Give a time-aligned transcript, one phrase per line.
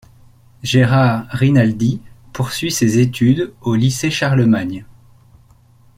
[0.63, 2.01] Gérard Rinaldi
[2.33, 4.83] poursuit ses études au lycée Charlemagne.